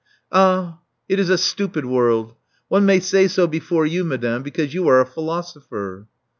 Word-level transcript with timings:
Ah, 0.31 0.79
it 1.07 1.19
is 1.19 1.29
a 1.29 1.37
stupid 1.37 1.85
world! 1.85 2.33
One 2.69 2.87
may 2.87 2.99
say 2.99 3.27
so 3.27 3.45
before 3.45 3.85
you, 3.85 4.03
madame, 4.03 4.41
because 4.41 4.73
you 4.73 4.87
are 4.87 4.99
a 4.99 5.05
philosopher." 5.05 6.07